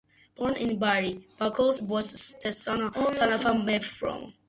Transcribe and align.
Born 0.35 0.55
in 0.55 0.79
Bari, 0.79 1.27
Boccasile 1.37 1.87
was 1.87 2.35
the 2.41 2.51
son 2.51 2.81
of 2.81 2.95
a 2.95 3.37
perfumer. 3.37 4.33